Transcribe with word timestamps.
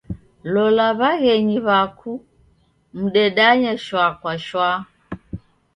Lola 0.53 0.87
w'aghenyu 0.99 1.59
w'aku 1.67 2.11
mdedanye 3.03 3.71
shwaa 3.85 4.11
kwa 4.19 4.33
shwaa. 4.45 4.79